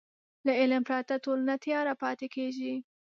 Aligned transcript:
له 0.45 0.51
علم 0.61 0.83
پرته 0.89 1.13
ټولنه 1.25 1.53
تیاره 1.65 1.93
پاتې 2.01 2.27
کېږي. 2.35 2.73